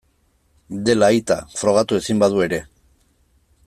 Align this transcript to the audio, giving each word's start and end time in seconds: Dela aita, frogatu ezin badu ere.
Dela 0.87 1.09
aita, 1.15 1.37
frogatu 1.61 2.01
ezin 2.01 2.25
badu 2.25 2.45
ere. 2.49 2.63